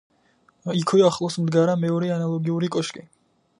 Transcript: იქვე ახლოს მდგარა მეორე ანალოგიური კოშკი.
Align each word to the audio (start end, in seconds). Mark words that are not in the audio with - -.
იქვე 0.79 1.03
ახლოს 1.09 1.37
მდგარა 1.43 1.77
მეორე 1.83 2.11
ანალოგიური 2.17 2.73
კოშკი. 2.79 3.09